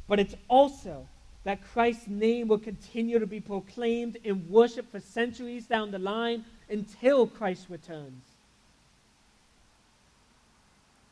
[0.06, 1.06] but it's also
[1.44, 6.44] that Christ's name will continue to be proclaimed and worshiped for centuries down the line
[6.70, 8.24] until Christ returns.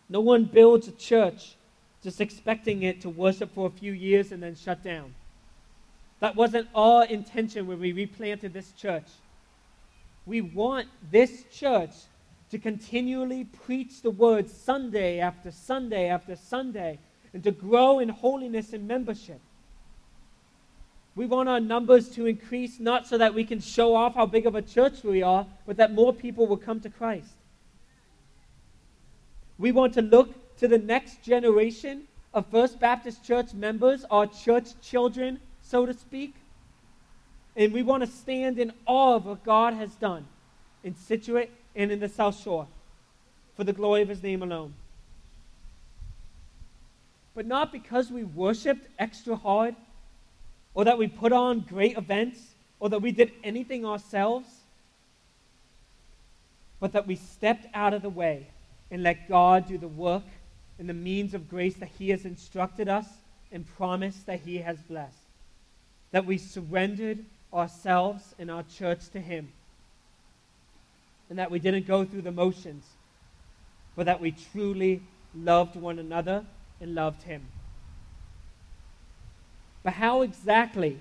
[0.08, 1.54] No one builds a church
[2.02, 5.14] just expecting it to worship for a few years and then shut down.
[6.20, 9.06] That wasn't our intention when we replanted this church.
[10.26, 11.92] We want this church
[12.50, 16.98] to continually preach the word Sunday after Sunday after Sunday
[17.32, 19.40] and to grow in holiness and membership.
[21.14, 24.46] We want our numbers to increase not so that we can show off how big
[24.46, 27.32] of a church we are, but that more people will come to Christ.
[29.58, 34.70] We want to look to the next generation of First Baptist Church members, our church
[34.80, 36.34] children, so to speak.
[37.56, 40.26] And we want to stand in awe of what God has done
[40.82, 42.66] in Scituate and in the South Shore
[43.54, 44.72] for the glory of His name alone.
[47.34, 49.76] But not because we worshiped extra hard
[50.74, 52.38] or that we put on great events
[52.80, 54.48] or that we did anything ourselves,
[56.80, 58.48] but that we stepped out of the way
[58.90, 60.24] and let God do the work
[60.78, 63.06] and the means of grace that He has instructed us
[63.52, 65.16] and promised that He has blessed.
[66.10, 69.52] That we surrendered ourselves and our church to Him.
[71.30, 72.84] And that we didn't go through the motions,
[73.94, 75.02] but that we truly
[75.34, 76.44] loved one another
[76.80, 77.46] and loved Him.
[79.82, 80.98] But how exactly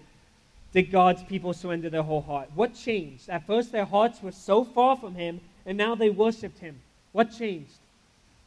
[0.74, 2.50] did God's people surrender their whole heart?
[2.56, 3.30] What changed?
[3.30, 6.80] At first, their hearts were so far from Him, and now they worshiped Him.
[7.12, 7.74] What changed?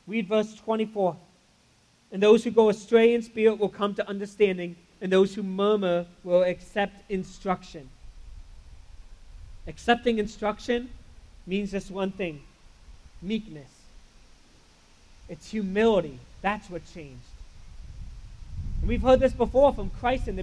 [0.07, 1.17] Read verse 24.
[2.13, 6.07] And those who go astray in spirit will come to understanding, and those who murmur
[6.23, 7.89] will accept instruction.
[9.67, 10.91] Accepting instruction
[11.47, 12.41] means just one thing
[13.23, 13.71] meekness.
[15.29, 16.19] It's humility.
[16.43, 17.21] That's what changed.
[18.85, 20.43] And we've heard this before from Christ in the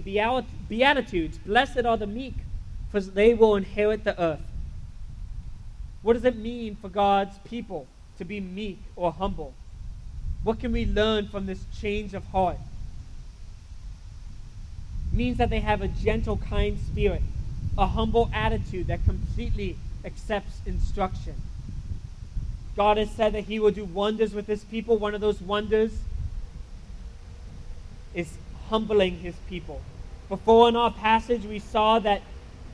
[0.68, 2.34] Beatitudes Blessed are the meek,
[2.90, 4.42] for they will inherit the earth.
[6.02, 7.86] What does it mean for God's people
[8.18, 9.54] to be meek or humble?
[10.42, 12.58] What can we learn from this change of heart?
[15.12, 17.22] It means that they have a gentle, kind spirit,
[17.78, 21.36] a humble attitude that completely accepts instruction.
[22.76, 24.98] God has said that He will do wonders with His people.
[24.98, 25.92] One of those wonders
[28.14, 28.38] is
[28.70, 29.82] humbling his people.
[30.30, 32.22] Before in our passage, we saw that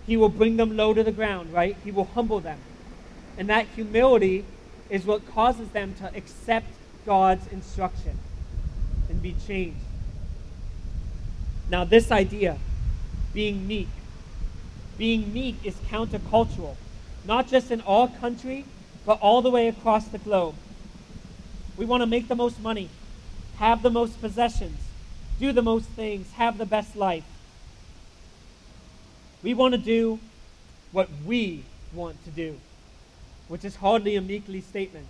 [0.05, 1.75] he will bring them low to the ground, right?
[1.83, 2.59] He will humble them.
[3.37, 4.45] And that humility
[4.89, 6.67] is what causes them to accept
[7.05, 8.17] God's instruction
[9.09, 9.77] and be changed.
[11.69, 12.57] Now, this idea,
[13.33, 13.89] being meek,
[14.97, 16.75] being meek is countercultural,
[17.25, 18.65] not just in our country,
[19.05, 20.55] but all the way across the globe.
[21.75, 22.89] We want to make the most money,
[23.57, 24.79] have the most possessions,
[25.39, 27.23] do the most things, have the best life.
[29.43, 30.19] We want to do
[30.91, 31.63] what we
[31.93, 32.57] want to do,
[33.47, 35.07] which is hardly a meekly statement.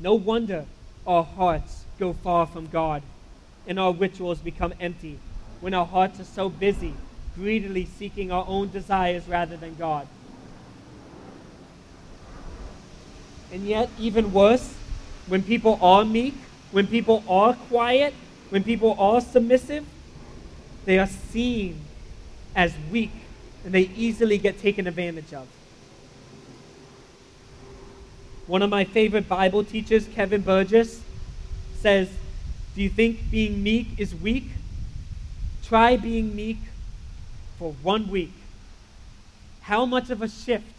[0.00, 0.64] No wonder
[1.06, 3.02] our hearts go far from God
[3.66, 5.18] and our rituals become empty
[5.60, 6.94] when our hearts are so busy,
[7.36, 10.08] greedily seeking our own desires rather than God.
[13.52, 14.74] And yet, even worse,
[15.26, 16.34] when people are meek,
[16.72, 18.14] when people are quiet,
[18.50, 19.86] when people are submissive,
[20.84, 21.80] they are seen
[22.56, 23.12] as weak
[23.64, 25.46] and they easily get taken advantage of.
[28.46, 31.00] One of my favorite Bible teachers, Kevin Burgess,
[31.78, 32.10] says,
[32.74, 34.48] Do you think being meek is weak?
[35.64, 36.58] Try being meek
[37.58, 38.32] for one week.
[39.62, 40.74] How much of a shift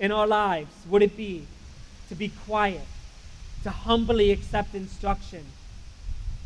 [0.00, 1.46] in our lives would it be
[2.08, 2.82] to be quiet,
[3.66, 5.44] to humbly accept instruction,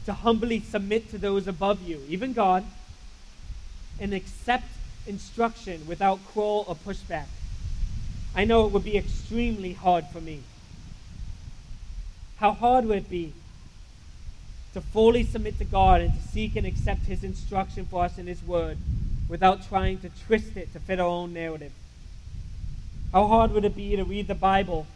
[0.07, 2.65] to humbly submit to those above you, even God,
[4.01, 4.65] and accept
[5.07, 7.27] instruction without quarrel or pushback.
[8.35, 10.41] I know it would be extremely hard for me.
[12.39, 13.35] How hard would it be
[14.73, 18.29] to fully submit to God and to seek and accept His instruction for us in
[18.29, 18.79] His Word
[19.29, 21.73] without trying to twist it to fit our own narrative?
[23.13, 24.87] How hard would it be to read the Bible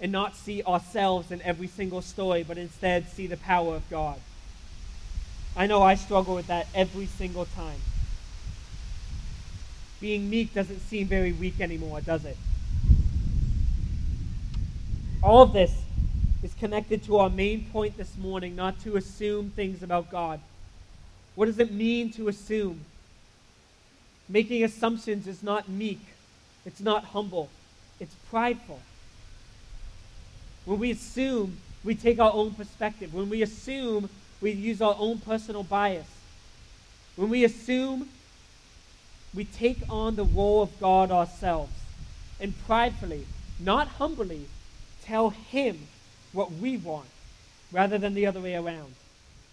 [0.00, 4.18] and not see ourselves in every single story, but instead see the power of God.
[5.56, 7.80] I know I struggle with that every single time.
[10.00, 12.36] Being meek doesn't seem very weak anymore, does it?
[15.22, 15.82] All of this
[16.44, 20.38] is connected to our main point this morning not to assume things about God.
[21.34, 22.82] What does it mean to assume?
[24.28, 26.00] Making assumptions is not meek,
[26.64, 27.48] it's not humble,
[27.98, 28.80] it's prideful.
[30.68, 33.14] When we assume, we take our own perspective.
[33.14, 34.10] When we assume,
[34.42, 36.06] we use our own personal bias.
[37.16, 38.10] When we assume,
[39.32, 41.72] we take on the role of God ourselves
[42.38, 43.26] and pridefully,
[43.58, 44.44] not humbly,
[45.04, 45.78] tell Him
[46.34, 47.08] what we want
[47.72, 48.94] rather than the other way around.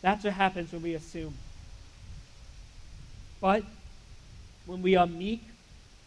[0.01, 1.35] That's what happens when we assume.
[3.39, 3.63] But
[4.65, 5.43] when we are meek,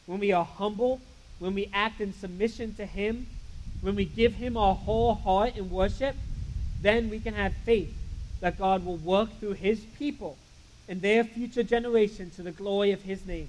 [0.05, 1.01] when we are humble,
[1.39, 3.27] when we act in submission to Him,
[3.81, 6.17] when we give Him our whole heart in worship,
[6.81, 7.95] then we can have faith
[8.41, 10.37] that God will work through His people
[10.89, 13.49] and their future generation to the glory of His name.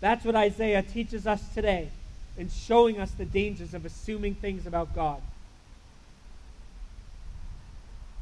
[0.00, 1.90] That's what Isaiah teaches us today
[2.36, 5.20] in showing us the dangers of assuming things about God.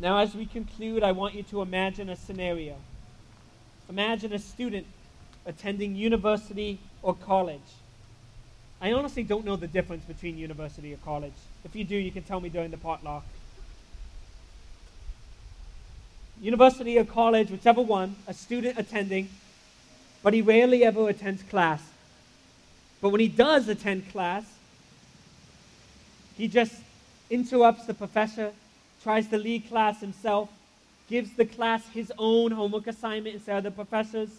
[0.01, 2.76] Now, as we conclude, I want you to imagine a scenario.
[3.89, 4.86] Imagine a student
[5.45, 7.61] attending university or college.
[8.80, 11.32] I honestly don't know the difference between university or college.
[11.64, 13.24] If you do, you can tell me during the potluck.
[16.40, 19.28] University or college, whichever one, a student attending,
[20.22, 21.82] but he rarely ever attends class.
[23.00, 24.44] But when he does attend class,
[26.36, 26.74] he just
[27.30, 28.52] interrupts the professor,
[29.02, 30.48] tries to lead class himself,
[31.10, 34.30] gives the class his own homework assignment instead of the professor's,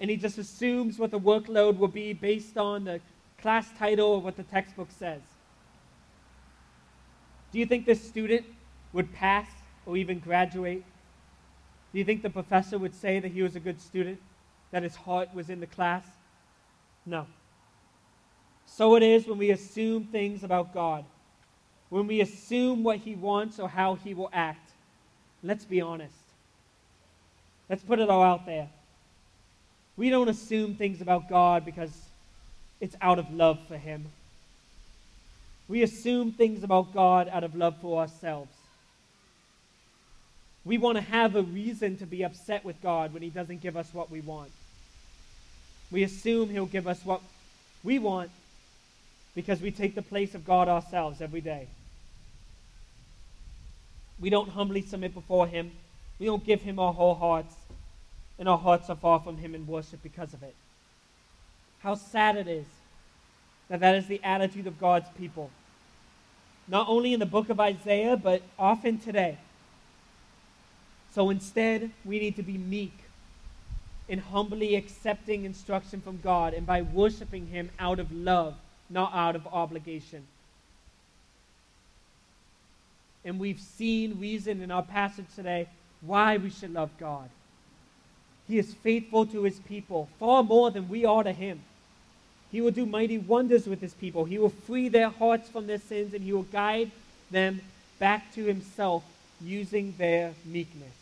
[0.00, 3.00] and he just assumes what the workload will be based on the
[3.46, 5.20] class title of what the textbook says.
[7.52, 8.44] Do you think this student
[8.92, 9.46] would pass
[9.86, 10.82] or even graduate?
[11.92, 14.18] Do you think the professor would say that he was a good student,
[14.72, 16.04] that his heart was in the class?
[17.06, 17.28] No.
[18.64, 21.04] So it is when we assume things about God,
[21.88, 24.72] when we assume what he wants or how he will act.
[25.44, 26.18] Let's be honest.
[27.70, 28.68] Let's put it all out there.
[29.96, 32.05] We don't assume things about God because
[32.80, 34.06] it's out of love for him.
[35.68, 38.52] We assume things about God out of love for ourselves.
[40.64, 43.76] We want to have a reason to be upset with God when He doesn't give
[43.76, 44.50] us what we want.
[45.90, 47.20] We assume He'll give us what
[47.84, 48.30] we want
[49.34, 51.68] because we take the place of God ourselves every day.
[54.18, 55.70] We don't humbly submit before Him.
[56.18, 57.54] We don't give Him our whole hearts,
[58.38, 60.54] and our hearts are far from Him in worship because of it.
[61.86, 62.66] How sad it is
[63.68, 65.50] that that is the attitude of God's people.
[66.66, 69.38] Not only in the book of Isaiah, but often today.
[71.14, 72.92] So instead, we need to be meek
[74.08, 78.56] in humbly accepting instruction from God and by worshiping Him out of love,
[78.90, 80.26] not out of obligation.
[83.24, 85.68] And we've seen reason in our passage today
[86.00, 87.30] why we should love God.
[88.48, 91.62] He is faithful to His people far more than we are to Him.
[92.50, 94.24] He will do mighty wonders with his people.
[94.24, 96.90] He will free their hearts from their sins and he will guide
[97.30, 97.60] them
[97.98, 99.04] back to himself
[99.40, 100.94] using their meekness.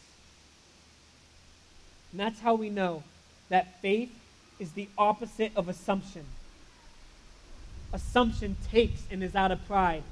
[2.10, 3.02] And that's how we know
[3.48, 4.12] that faith
[4.58, 6.24] is the opposite of assumption.
[7.92, 10.02] Assumption takes and is out of pride.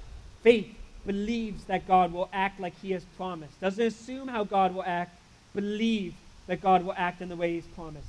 [0.42, 0.74] Faith
[1.06, 3.60] believes that God will act like he has promised.
[3.60, 5.16] Doesn't assume how God will act,
[5.54, 6.14] believe
[6.46, 8.06] that God will act in the way he's promised.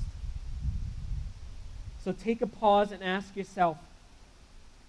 [2.04, 3.78] So take a pause and ask yourself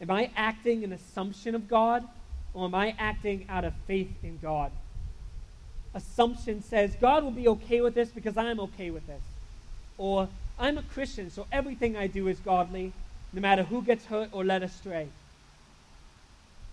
[0.01, 2.05] Am I acting an assumption of God,
[2.53, 4.73] or am I acting out of faith in God?
[5.95, 9.23] Assumption says, God will be okay with this because I'm okay with this.
[9.97, 12.93] Or, I'm a Christian, so everything I do is godly,
[13.33, 15.09] no matter who gets hurt or led astray.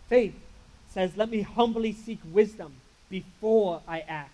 [0.09, 0.35] Faith
[0.89, 2.73] says, Let me humbly seek wisdom
[3.09, 4.33] before I act.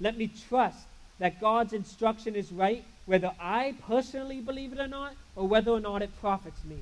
[0.00, 0.86] Let me trust
[1.20, 5.80] that God's instruction is right whether I personally believe it or not, or whether or
[5.80, 6.78] not it profits me.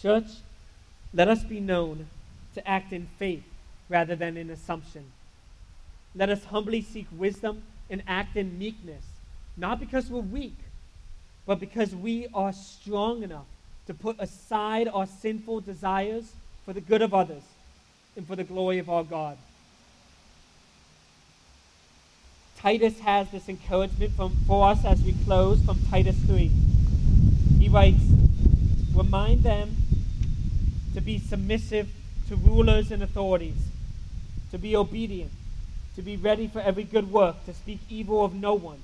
[0.00, 0.26] Church,
[1.14, 2.08] let us be known
[2.54, 3.44] to act in faith
[3.88, 5.04] rather than in assumption.
[6.14, 9.04] Let us humbly seek wisdom and act in meekness,
[9.56, 10.56] not because we're weak,
[11.46, 13.46] but because we are strong enough
[13.86, 16.32] to put aside our sinful desires
[16.64, 17.42] for the good of others
[18.16, 19.38] and for the glory of our God.
[22.66, 26.50] Titus has this encouragement from, for us as we close from Titus 3.
[27.60, 28.02] He writes,
[28.92, 29.76] Remind them
[30.92, 31.88] to be submissive
[32.26, 33.68] to rulers and authorities,
[34.50, 35.30] to be obedient,
[35.94, 38.82] to be ready for every good work, to speak evil of no one,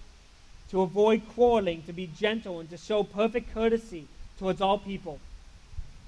[0.71, 4.07] to avoid quarreling, to be gentle, and to show perfect courtesy
[4.39, 5.19] towards all people.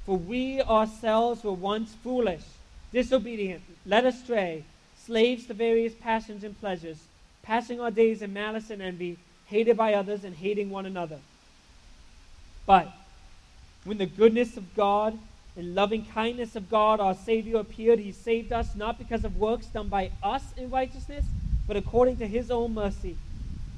[0.06, 2.44] For we ourselves were once foolish,
[2.92, 4.62] disobedient, led astray,
[4.96, 6.98] slaves to various passions and pleasures
[7.44, 11.18] passing our days in malice and envy, hated by others and hating one another.
[12.66, 12.92] But
[13.84, 15.18] when the goodness of God
[15.56, 19.66] and loving kindness of God, our Savior, appeared, He saved us not because of works
[19.66, 21.24] done by us in righteousness,
[21.68, 23.16] but according to His own mercy,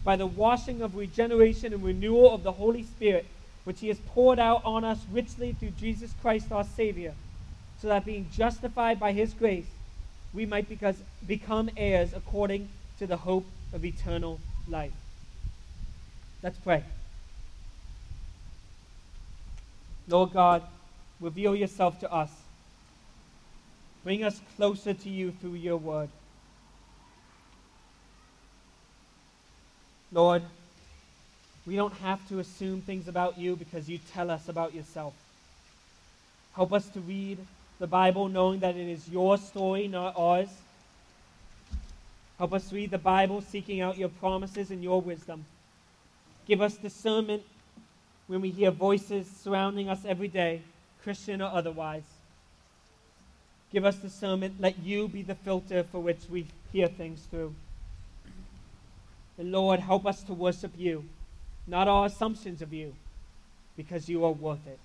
[0.05, 3.27] by the washing of regeneration and renewal of the Holy Spirit,
[3.65, 7.15] which He has poured out on us richly through Jesus Christ our Savior,
[7.81, 9.67] so that being justified by his grace,
[10.33, 10.97] we might because,
[11.27, 13.45] become heirs according to the hope
[13.77, 14.91] of eternal life.
[16.43, 16.83] Let's pray.
[20.09, 20.63] Lord God,
[21.21, 22.31] reveal yourself to us.
[24.03, 26.09] Bring us closer to you through your word.
[30.11, 30.43] Lord,
[31.67, 35.13] we don't have to assume things about you because you tell us about yourself.
[36.55, 37.39] Help us to read
[37.79, 40.49] the Bible knowing that it is your story, not ours.
[42.39, 45.47] Help us read the Bible seeking out your promises and your wisdom.
[46.47, 47.43] Give us discernment
[48.27, 50.61] when we hear voices surrounding us every day,
[51.03, 52.03] Christian or otherwise.
[53.73, 54.61] Give us discernment.
[54.61, 57.55] Let you be the filter for which we hear things through.
[59.39, 61.05] And Lord, help us to worship you,
[61.67, 62.95] not our assumptions of you,
[63.77, 64.79] because you are worth it.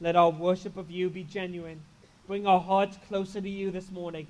[0.00, 1.80] Let our worship of you be genuine.
[2.26, 4.26] Bring our hearts closer to you this morning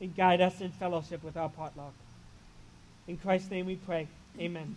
[0.00, 1.94] and guide us in fellowship with our potluck.
[3.06, 4.06] In Christ's name we pray.
[4.38, 4.76] Amen.